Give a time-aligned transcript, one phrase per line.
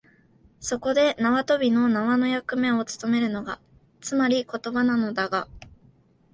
[0.59, 3.61] そこで縄跳びの縄の役目をつとめるのが、
[4.01, 5.47] つまり言葉なのだが、